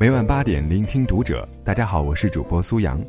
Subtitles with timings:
[0.00, 1.46] 每晚八点，聆听读者。
[1.64, 3.04] 大家好，我是主播苏阳。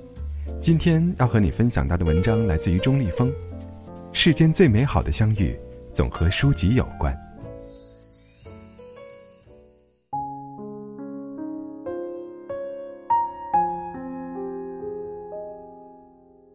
[0.59, 3.31] 今天要和你分享到的文章来自于钟立风。
[4.11, 5.55] 世间最美好的相遇，
[5.93, 7.15] 总和书籍有关。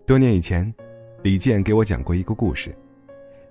[0.05, 0.75] 多年以前，
[1.23, 2.77] 李健给我讲过一个故事，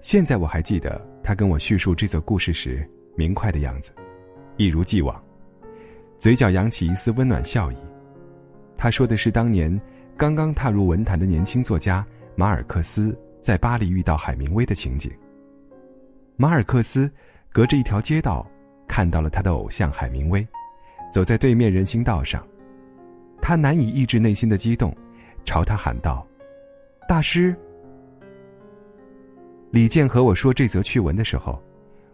[0.02, 3.90] 现在我还记得他跟我叙述这则故事时明快的样子，
[4.58, 5.24] 一如既往，
[6.24, 7.76] 嘴角扬起一丝温暖笑意。
[8.78, 9.78] 他说的是当年
[10.16, 15.12] 刚刚踏入文坛的年轻作家马尔克斯在巴黎遇到海明威的情景。
[16.38, 17.12] 马尔克斯
[17.52, 18.50] 隔着一条街道
[18.88, 20.48] 看到了他的偶像海明威，
[21.12, 22.42] 走在对面人行道上，
[23.42, 24.96] 他难以抑制内心的激动，
[25.44, 26.26] 朝他喊道。
[27.06, 27.54] 大师，
[29.72, 31.62] 李健和我说这则趣闻的时候，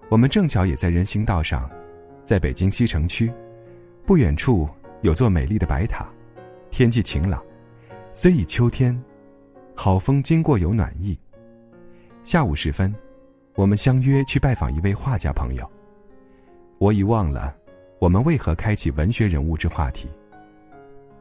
[0.09, 1.69] 我们正巧也在人行道上，
[2.25, 3.31] 在北京西城区，
[4.09, 4.67] 不远处
[5.03, 6.03] 有座美丽的白塔，
[6.71, 7.39] 天气晴朗，
[8.11, 8.99] 虽已秋天，
[9.75, 11.15] 好风经过有暖意。
[12.23, 12.91] 下午时分，
[13.53, 15.71] 我们相约去拜访一位画家朋友。
[16.79, 17.55] 我已忘了
[17.99, 20.09] 我们为何开启文学人物之话题。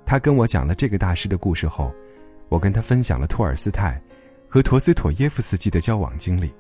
[0.07, 1.93] 他跟我讲了这个大师的故事后。
[2.49, 4.01] 我跟他分享了托尔斯泰
[4.49, 6.51] 和陀思妥耶夫斯基的交往经历。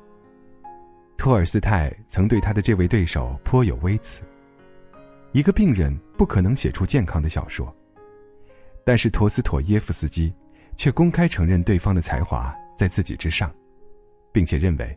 [1.17, 4.23] 托尔斯泰曾对他的这位对手颇有微词
[5.33, 7.75] ：“一个病人不可能写出健康的小说。”
[8.85, 10.33] 但是陀思妥耶夫斯基
[10.77, 13.55] 却公开承认对方的才华在自己之上，
[14.33, 14.87] 并且认为《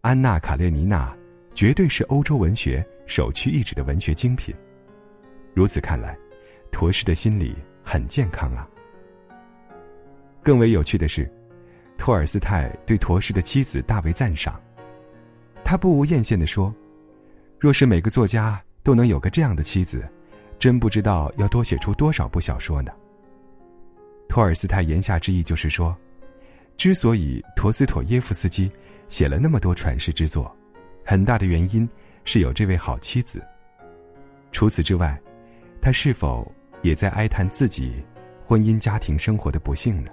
[0.00, 1.14] 安娜·卡列尼娜》
[1.54, 4.54] 绝对是欧洲文学首屈一指的文学精品。
[5.52, 6.16] 如此看来，
[6.70, 8.66] 陀氏的心理很健康啊。
[10.42, 11.30] 更为有趣的是，
[11.98, 14.58] 托尔斯泰对陀氏的妻子大为赞赏。
[15.64, 16.74] 他不无艳羡地说
[17.60, 20.06] ：“若是每个作家都能有个这样的妻子，
[20.58, 22.92] 真不知道要多写出多少部小说呢。”
[24.28, 25.96] 托尔斯泰言下之意就是说，
[26.76, 28.70] 之所以陀思妥耶夫斯基
[29.08, 30.54] 写了那么多传世之作，
[31.04, 31.88] 很大的原因
[32.24, 33.42] 是有这位好妻子。
[34.52, 35.18] 除此之外，
[35.80, 36.50] 他是否
[36.82, 38.02] 也在哀叹自己
[38.46, 40.10] 婚姻家庭生活的不幸呢？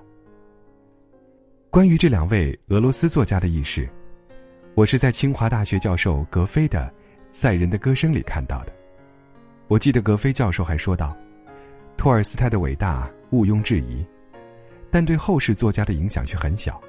[1.69, 3.89] 关于这两位俄罗斯作家的轶事，
[4.75, 6.79] 我是在清华大学教授格非的
[7.35, 8.71] 《赛人的歌声》里看到的。
[9.67, 11.13] 我记得格非教授还说道
[11.97, 14.05] ：“托尔斯泰的伟大毋庸置疑，
[14.89, 16.81] 但对后世作家的影响却很小，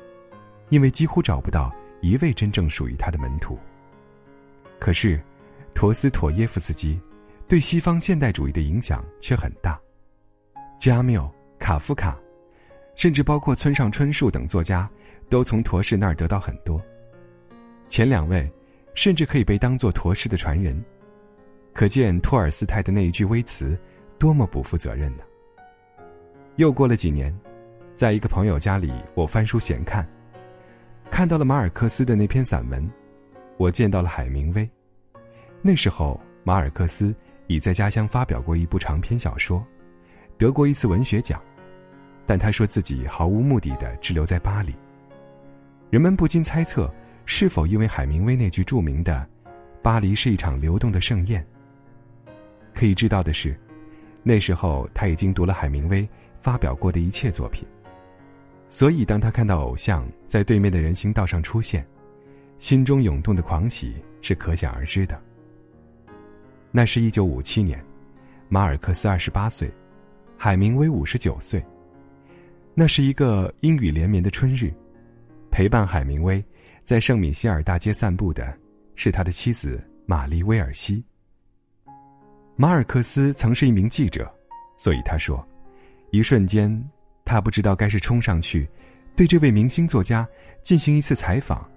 [0.68, 3.58] 因为几乎找不到一位真正属于他的门徒。
[4.78, 5.20] 可是，
[5.74, 6.96] 陀思妥耶夫斯基
[7.48, 9.76] 对西方现代主义的影响却很大，
[10.78, 11.28] 加缪、
[11.58, 12.16] 卡夫卡。”
[12.94, 14.88] 甚至包括村上春树等作家，
[15.28, 16.80] 都从陀氏那儿得到很多。
[17.88, 18.48] 前两位，
[18.96, 20.82] 甚至可以被当作陀氏的传人，
[21.74, 23.78] 可见托尔斯泰的那一句微词，
[24.18, 25.22] 多么不负责任呢？
[26.56, 27.32] 又过了几年，
[27.94, 30.04] 在一个朋友家里，我翻书闲看，
[31.10, 32.90] 看到了马尔克斯的那篇散文，
[33.58, 34.68] 我见到了海明威。
[35.60, 37.14] 那时候，马尔克斯
[37.48, 39.62] 已在家乡发表过一部长篇小说，
[40.38, 41.38] 得过一次文学奖。
[42.24, 44.74] 但他说自己毫无目的的滞留在巴黎，
[45.90, 46.92] 人们不禁猜测，
[47.26, 49.28] 是否因为海明威那句著名的
[49.82, 51.44] “巴黎是一场流动的盛宴”。
[52.72, 53.58] 可以知道的是，
[54.22, 56.08] 那时候他已经读了海明威
[56.40, 57.66] 发表过的一切作品，
[58.68, 61.86] 所以当他看到偶像在对面的人行道上出现，
[62.58, 65.20] 心中涌动的狂喜是可想而知的。
[66.70, 67.82] 那是一九五七年，
[68.48, 69.70] 马尔克斯二十八岁，
[70.36, 71.64] 海明威五十九岁。
[72.74, 74.70] 那是一个阴雨连绵的春日，
[75.50, 76.44] 陪伴海明威
[76.86, 78.56] 在圣米歇尔大街散步的，
[78.94, 81.04] 是他的妻子玛丽·威尔西。
[82.54, 84.32] 马尔克斯曾是一名记者，
[84.78, 85.44] 所以他说，
[86.12, 86.80] 一瞬间，
[87.24, 88.68] 他不知道该是冲上去，
[89.16, 90.24] 对这位明星作家
[90.62, 91.68] 进行一次采访，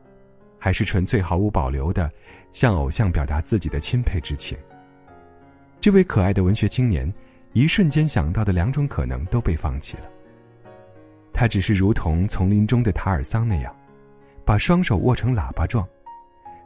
[0.59, 2.07] 还是纯粹毫无保留的
[2.51, 4.55] 向偶像表达自己的钦佩之情。
[5.81, 7.11] 这位可爱的文学青年，
[7.53, 10.03] 一瞬间想到的两种可能都被放弃了。
[11.33, 13.75] 他只是如同丛林中的塔尔桑那样，
[14.49, 15.87] 把双手握成喇叭状，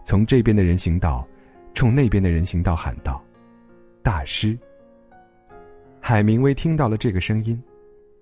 [0.06, 1.28] 从这边的人行道，
[1.74, 3.22] 冲那边的人行道喊道
[4.02, 4.58] ：“大师。”
[6.00, 7.62] 海明威听到了这个声音，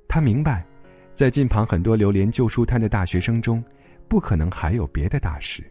[0.08, 0.66] 他明白，
[1.14, 3.64] 在近旁很多流连旧书摊的大学生中，
[4.08, 5.64] 不可能还有别的大师。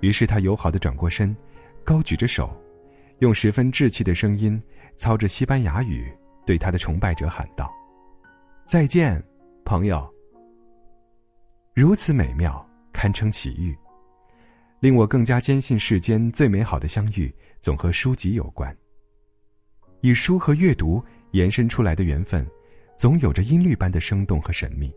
[0.00, 1.34] 于是他友好的转过身，
[1.84, 2.54] 高举着手，
[3.20, 4.62] 用十分稚气的声音，
[4.98, 6.12] 操着西班牙语，
[6.44, 7.72] 对他的崇拜者喊道
[8.68, 9.18] ：“再见。”
[9.64, 10.06] 朋友，
[11.72, 12.62] 如此美妙，
[12.92, 13.76] 堪称奇遇，
[14.80, 18.76] 令我更加坚信世间最美好的相遇总和书籍有关。
[20.00, 22.46] 以书和阅读延伸出来的缘分，
[22.96, 24.92] 总有着音律般的生动和神秘。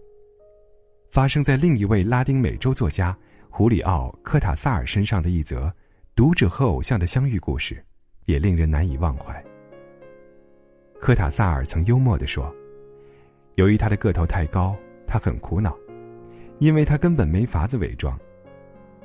[1.12, 3.18] 发生在另一位拉丁美洲作家
[3.50, 5.74] 胡里奥·科塔萨尔身上的一则
[6.16, 7.82] 读者和偶像的相遇故事，
[8.26, 9.44] 也令人难以忘怀。
[11.00, 12.54] 科塔萨尔曾幽默地说
[13.56, 14.76] ：“由于他的个头太高，
[15.06, 15.78] 他很苦恼，
[16.60, 18.18] 因为他根本没法子伪装，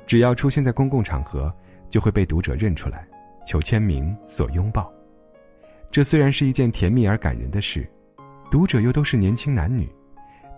[0.05, 1.53] 只要出现在公共场合，
[1.89, 3.07] 就会被读者认出来，
[3.45, 4.91] 求签名、索拥抱。
[5.89, 7.89] 这虽然是一件甜蜜而感人的事，
[8.49, 9.89] 读者又都是年轻男女，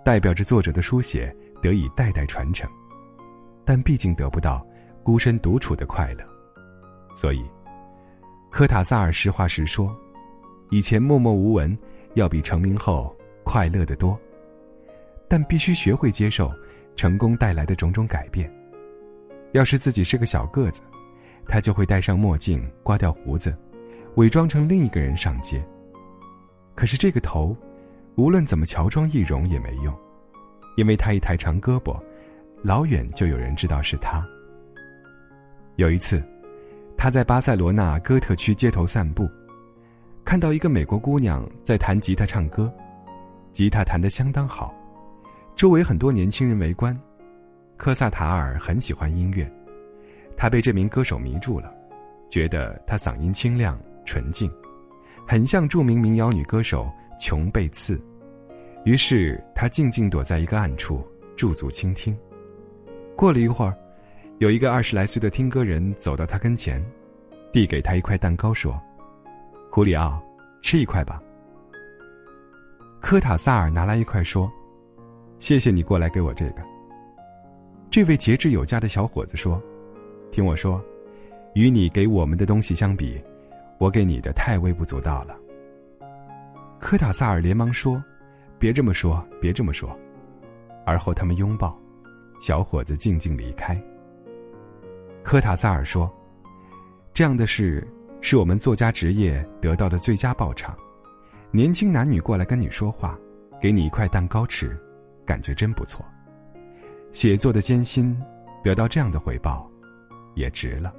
[0.06, 2.70] 代表着作者的书写。”得以代代传承，
[3.64, 4.68] 但毕竟得不到
[5.02, 6.26] 孤身独处的快乐，
[7.16, 7.42] 所以，
[8.52, 9.96] 科塔萨尔实话实说，
[10.72, 11.74] 以前默默无闻
[12.16, 14.20] 要比成名后快乐得多，
[15.30, 16.52] 但必须学会接受
[16.96, 18.52] 成功带来的种种改变。
[19.52, 20.82] 要是自己是个小个子，
[21.48, 23.56] 他就会戴上墨镜，刮掉胡子，
[24.16, 25.64] 伪装成另一个人上街。
[26.76, 27.56] 可是这个头，
[28.16, 29.96] 无论怎么乔装易容也没用。
[30.76, 32.02] 因为他一抬长胳膊，
[32.64, 34.28] 老远就有人知道是他。
[35.76, 36.20] 有一次，
[36.98, 39.30] 他在巴塞罗那哥特区街头散步，
[40.26, 42.74] 看到一个美国姑娘在弹吉他唱歌，
[43.52, 44.74] 吉他弹得相当好，
[45.56, 46.98] 周围很多年轻人围观。
[47.78, 49.52] 科萨塔尔很喜欢音乐，
[50.38, 51.74] 他被这名歌手迷住了，
[52.30, 54.50] 觉得他嗓音清亮纯净，
[55.28, 56.90] 很像著名民谣女歌手
[57.20, 58.00] 琼贝茨。
[58.86, 61.06] 于是他静静躲在一个暗处，
[61.36, 62.18] 驻足倾听。
[63.16, 63.76] 过了一会儿，
[64.40, 66.84] 有一个二十来岁的听歌人走到他跟前，
[67.52, 68.80] 递给他一块蛋糕，说
[69.70, 70.22] ：“胡里奥，
[70.62, 71.22] 吃一块吧。”
[73.02, 74.52] 科塔萨尔拿来一块，说
[75.44, 76.64] ：“谢谢你过来给我这个。”
[77.92, 79.62] 这位节制有加的小伙子说
[80.32, 80.82] ：“听我说，
[81.54, 83.22] 与你给我们的东西相比，
[83.78, 85.36] 我给你的太微不足道了。”
[86.80, 88.02] 科塔萨尔连忙说。
[88.58, 89.94] 别这么说，别这么说。
[90.86, 91.78] 而后他们拥抱，
[92.40, 93.78] 小伙子静静离开。
[95.24, 96.10] 科塔萨尔说
[97.14, 97.86] ：“这样的事
[98.22, 100.74] 是我们作家职业得到的最佳报偿。
[101.52, 103.20] 年轻男女过来跟你说话，
[103.62, 104.80] 给你一块蛋糕吃，
[105.26, 106.06] 感觉真不错。
[107.12, 108.18] 写作的艰辛，
[108.64, 109.70] 得到这样的回报，
[110.36, 110.94] 也值了。”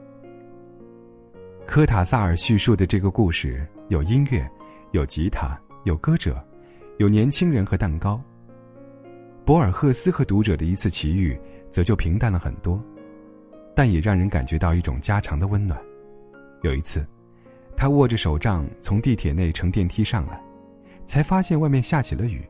[1.67, 4.49] 科塔萨尔叙述的这个故事有音乐，
[4.93, 6.43] 有吉他，有歌者。
[6.99, 8.23] 有年轻人和蛋糕。
[9.45, 11.37] 博尔赫斯和读者的一次奇遇，
[11.69, 12.81] 则就平淡了很多，
[13.75, 15.77] 但也让人感觉到一种家常的温暖。
[16.63, 17.05] 有一次，
[17.77, 20.41] 他握着手杖从地铁内乘电梯上来，
[21.05, 22.49] 才发现外面下起了雨，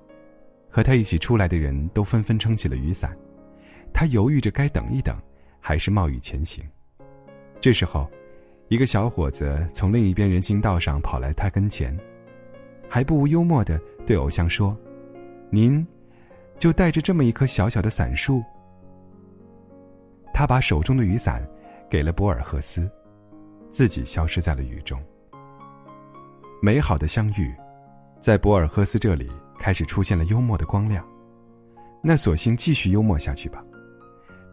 [0.74, 3.16] 和他一起出来的人都纷纷撑起了雨伞，
[3.92, 5.16] 他犹豫着该等一等，
[5.60, 6.68] 还是冒雨前行。
[7.60, 8.10] 这时候，
[8.66, 11.96] 一个小伙子从另一边人行道上跑来他跟前。
[12.88, 14.76] 还不无幽默的对偶像说
[15.48, 15.86] ：“您，
[16.58, 18.42] 就带着这么一棵小小的伞树。”
[20.34, 21.40] 他把手中的雨伞
[21.88, 22.90] 给了博尔赫斯，
[23.70, 25.00] 自己消失在了雨中。
[26.60, 27.54] 美好的相遇，
[28.20, 31.04] 在博尔赫斯这里开始出现了幽默的光亮。
[32.02, 33.64] 那索性继续幽默下去吧。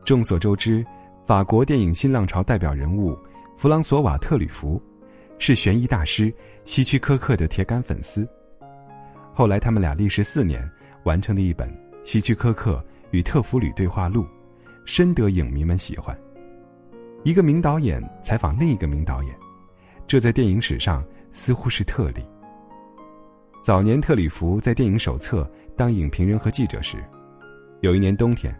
[0.05, 0.85] 众所周知，
[1.25, 3.17] 法国电影新浪潮代表人物
[3.57, 4.81] 弗朗索瓦特吕弗。
[5.43, 6.31] 是悬疑大师
[6.65, 8.29] 希区柯克的铁杆粉丝。
[9.33, 10.69] 后来，他们俩历时四年
[11.03, 11.67] 完成了一本
[12.03, 12.79] 《希区柯克
[13.09, 14.21] 与特弗吕对话录》，
[14.85, 16.15] 深得影迷们喜欢。
[17.23, 19.35] 一个名导演采访另一个名导演，
[20.05, 22.23] 这在电影史上似乎是特例。
[23.61, 26.97] 早年，特里弗在电影手册当影评人和记者时，
[27.81, 28.51] 有一年冬天，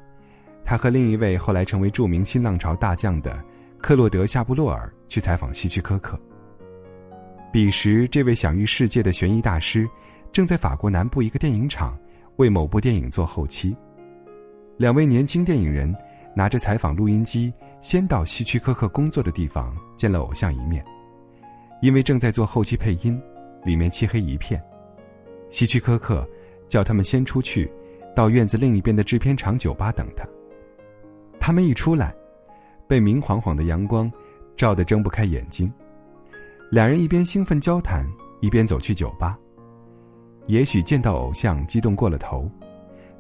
[0.64, 3.44] 他和另一位后来成为著名新浪潮大将的
[3.80, 6.20] 克洛德·夏布洛尔去采访希区柯克。
[7.52, 9.90] 彼时，这位享誉世界的悬疑大师，
[10.32, 11.98] 正在法国南部一个电影厂
[12.36, 13.76] 为某部电影做后期。
[14.78, 15.92] 两位年轻电影人
[16.36, 20.86] 拿着采访录音机，先到希区柯克工作的地方见了偶像一面。
[21.82, 23.20] 因为正在做后期配音，
[23.66, 24.64] 里面漆黑一片。
[25.52, 26.28] 希区柯克
[26.68, 27.72] 叫他们先出去，
[28.16, 30.26] 到院子另一边的制片厂酒吧等他。
[31.40, 32.16] 他们一出来，
[32.88, 34.12] 被明晃晃的阳光
[34.56, 35.72] 照得睁不开眼睛。
[36.70, 38.08] 两人一边兴奋交谈，
[38.40, 39.38] 一边走去酒吧。
[40.48, 42.50] 也许见到偶像激动过了头，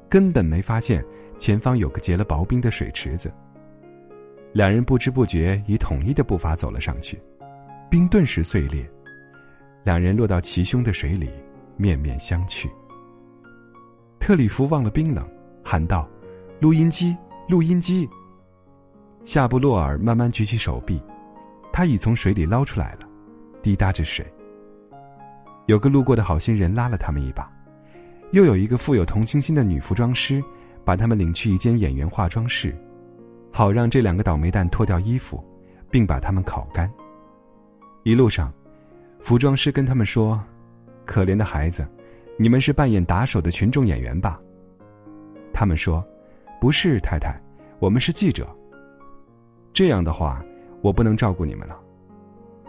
[0.09, 1.03] 根本没发现
[1.37, 3.31] 前方有个结了薄冰的水池子。
[4.53, 7.21] 两人不知不觉以统一的步伐走了上去，
[7.89, 8.89] 冰顿时碎裂，
[9.83, 11.29] 两人落到齐胸的水里，
[11.81, 12.69] 面面相觑。
[14.19, 15.27] 特里弗忘了冰冷，
[15.63, 16.07] 喊道
[16.61, 17.17] ：“录音机，
[17.49, 18.07] 录音机！”
[19.25, 21.01] 夏布洛尔慢慢举起手臂，
[21.73, 22.99] 他已从水里捞出来了。
[23.63, 24.25] 滴答着水。
[25.65, 27.51] 有个路过的好心人拉了他们一把，
[28.31, 30.43] 又有一个富有同情心的女服装师，
[30.83, 32.75] 把他们领去一间演员化妆室，
[33.51, 35.43] 好让这两个倒霉蛋脱掉衣服，
[35.89, 36.91] 并把他们烤干。
[38.03, 38.51] 一路上，
[39.19, 40.43] 服装师跟他们说
[41.05, 41.87] ：“可怜的孩子，
[42.37, 44.39] 你们是扮演打手的群众演员吧？”
[45.53, 46.05] 他们说
[46.61, 47.39] ：“不是，太太，
[47.79, 48.47] 我们是记者。”
[49.73, 50.43] 这样的话，
[50.81, 51.79] 我不能照顾你们了。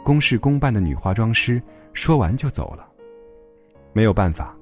[0.05, 1.63] 公事公办的女化妆师
[1.93, 2.89] 说完就走了。
[3.93, 4.57] 没有办法，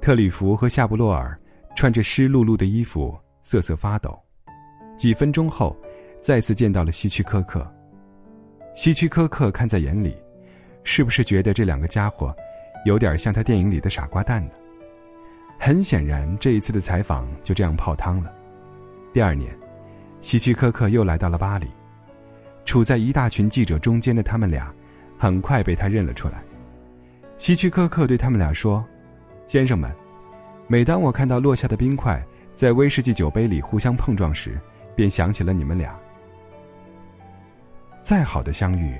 [0.00, 1.36] 特里弗和夏布洛尔
[1.74, 4.16] 穿着湿漉漉的衣服瑟瑟发抖。
[4.96, 5.76] 几分钟后，
[6.20, 7.66] 再次见到了希区柯克。
[8.74, 10.16] 希区柯克看在眼里，
[10.84, 12.34] 是不是觉得这两个家伙
[12.84, 14.52] 有点像他电影里的傻瓜蛋呢？
[15.58, 18.32] 很显然，这一次的采访就这样泡汤了。
[19.12, 19.52] 第二年，
[20.20, 21.66] 希区柯克又来到了巴黎，
[22.64, 24.72] 处在一大群记者中间的他们俩，
[25.18, 26.42] 很快被他认了出来。
[27.38, 28.84] 希区柯克对他们俩说
[29.48, 29.90] ：“先生们，
[30.66, 32.22] 每当我看到落下的冰块
[32.54, 34.60] 在威士忌酒杯里互相碰撞时，
[34.94, 35.98] 便想起了你们俩。”
[38.02, 38.96] 再好的相遇，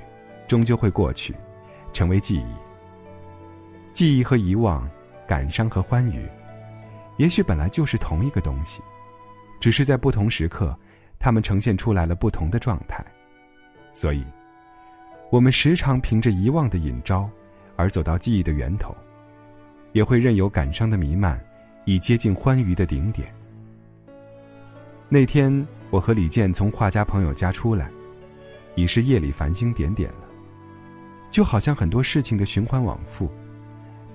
[0.47, 1.33] 终究会过去，
[1.93, 2.68] 成为记忆。
[3.99, 4.89] 记忆和遗忘，
[5.27, 6.25] 感伤和欢愉，
[7.17, 8.81] 也许本来就是同一个东西，
[9.59, 10.73] 只是在不同时刻，
[11.19, 13.03] 它们呈现出来了不同的状态。
[13.91, 14.23] 所以，
[15.29, 17.29] 我们时常凭着遗忘的引招，
[17.75, 18.95] 而走到记忆的源头，
[19.91, 21.37] 也会任由感伤的弥漫，
[21.83, 23.27] 以接近欢愉的顶点。
[25.09, 27.91] 那天，我和李健从画家朋友家出来。
[28.75, 30.29] 已是夜里繁星点点了，
[31.29, 33.29] 就好像很多事情的循环往复，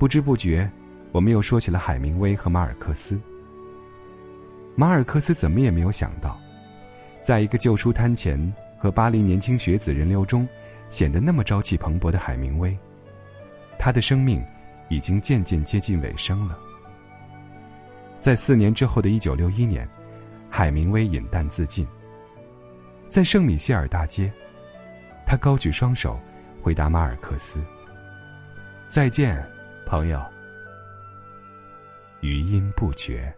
[0.04, 0.70] 不知不觉，
[1.12, 3.18] 我们又说起了海明威和马尔克斯。
[4.76, 6.38] 马尔克斯怎么也没有想到，
[7.22, 8.38] 在一个旧书摊前
[8.76, 10.46] 和巴黎年轻学子人流中，
[10.90, 12.76] 显得那么朝气蓬勃的海明威，
[13.78, 14.44] 他的生命
[14.90, 16.58] 已经渐渐接近尾声了。
[18.20, 19.88] 在四年之后的一九六一年，
[20.50, 21.88] 海明威饮弹自尽，
[23.08, 24.30] 在圣米歇尔大街。
[25.24, 26.20] 他高举双手，
[26.60, 27.58] 回答马尔克斯
[28.90, 29.42] ：“再见，
[29.84, 30.24] 朋友。”
[32.20, 33.34] 余音不绝。